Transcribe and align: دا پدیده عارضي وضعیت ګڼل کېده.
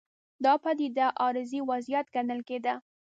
دا 0.43 0.53
پدیده 0.63 1.05
عارضي 1.21 1.59
وضعیت 1.69 2.05
ګڼل 2.15 2.39
کېده. 2.49 2.73